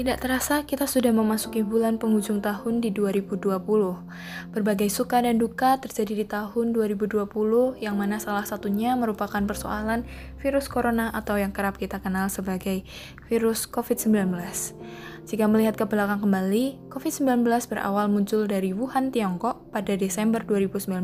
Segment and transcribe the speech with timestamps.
[0.00, 3.36] Tidak terasa kita sudah memasuki bulan penghujung tahun di 2020.
[4.48, 7.28] Berbagai suka dan duka terjadi di tahun 2020
[7.76, 10.08] yang mana salah satunya merupakan persoalan
[10.40, 12.80] virus corona atau yang kerap kita kenal sebagai
[13.28, 14.40] virus COVID-19.
[15.28, 20.96] Jika melihat ke belakang kembali, COVID-19 berawal muncul dari Wuhan, Tiongkok pada Desember 2019.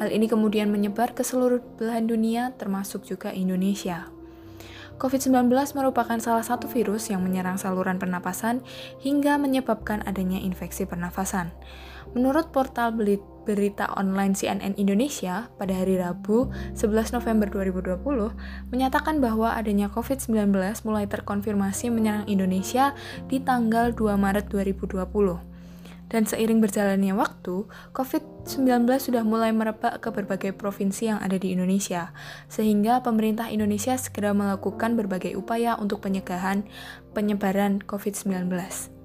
[0.00, 4.17] Hal ini kemudian menyebar ke seluruh belahan dunia termasuk juga Indonesia.
[4.98, 8.66] COVID-19 merupakan salah satu virus yang menyerang saluran pernapasan
[8.98, 11.54] hingga menyebabkan adanya infeksi pernafasan.
[12.18, 12.90] Menurut portal
[13.46, 20.50] berita online CNN Indonesia pada hari Rabu 11 November 2020 menyatakan bahwa adanya COVID-19
[20.82, 22.92] mulai terkonfirmasi menyerang Indonesia
[23.30, 25.57] di tanggal 2 Maret 2020.
[26.08, 32.16] Dan seiring berjalannya waktu, COVID-19 sudah mulai merebak ke berbagai provinsi yang ada di Indonesia,
[32.48, 36.64] sehingga pemerintah Indonesia segera melakukan berbagai upaya untuk penyegahan
[37.12, 38.97] penyebaran COVID-19.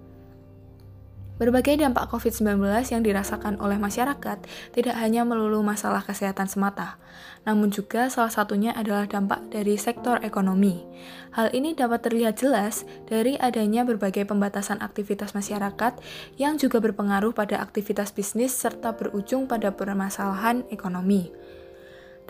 [1.44, 2.56] Berbagai dampak COVID-19
[2.96, 4.40] yang dirasakan oleh masyarakat
[4.72, 6.96] tidak hanya melulu masalah kesehatan semata,
[7.44, 10.88] namun juga salah satunya adalah dampak dari sektor ekonomi.
[11.36, 16.00] Hal ini dapat terlihat jelas dari adanya berbagai pembatasan aktivitas masyarakat
[16.40, 21.28] yang juga berpengaruh pada aktivitas bisnis serta berujung pada permasalahan ekonomi.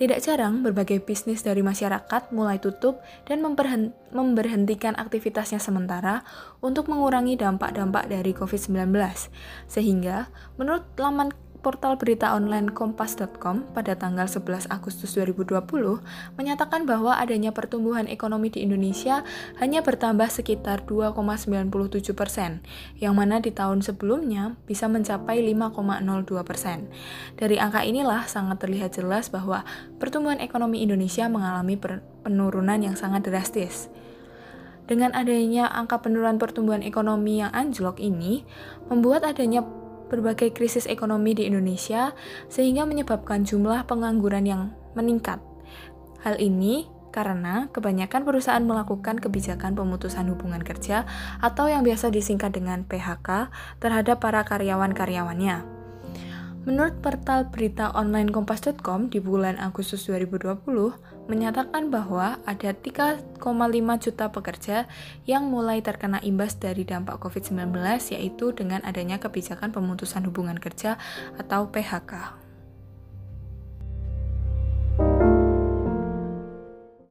[0.04, 3.40] Tidak jarang berbagai bisnis dari masyarakat mulai tutup dan
[4.12, 6.28] memberhentikan aktivitasnya sementara
[6.60, 8.92] untuk mengurangi dampak-dampak dari COVID-19.
[9.72, 10.28] Sehingga,
[10.60, 11.32] menurut laman
[11.64, 15.64] portal berita online kompas.com pada tanggal 11 Agustus 2020
[16.36, 19.24] menyatakan bahwa adanya pertumbuhan ekonomi di Indonesia
[19.64, 21.72] hanya bertambah sekitar 2,97
[22.12, 22.60] persen,
[23.00, 26.92] yang mana di tahun sebelumnya bisa mencapai 5,02 persen.
[27.40, 29.64] Dari angka inilah sangat terlihat jelas bahwa
[30.04, 31.80] pertumbuhan ekonomi Indonesia mengalami
[32.28, 33.88] penurunan yang sangat drastis.
[34.84, 38.44] Dengan adanya angka penurunan pertumbuhan ekonomi yang anjlok ini,
[38.92, 39.64] membuat adanya
[40.14, 42.14] berbagai krisis ekonomi di Indonesia
[42.54, 44.62] sehingga menyebabkan jumlah pengangguran yang
[44.94, 45.42] meningkat.
[46.22, 51.06] Hal ini karena kebanyakan perusahaan melakukan kebijakan pemutusan hubungan kerja
[51.42, 55.84] atau yang biasa disingkat dengan PHK terhadap para karyawan-karyawannya.
[56.64, 60.56] Menurut portal berita online kompas.com di bulan Agustus 2020
[61.32, 63.40] menyatakan bahwa ada 3,5
[64.04, 64.78] juta pekerja
[65.24, 67.72] yang mulai terkena imbas dari dampak COVID-19
[68.12, 71.00] yaitu dengan adanya kebijakan pemutusan hubungan kerja
[71.40, 72.43] atau PHK.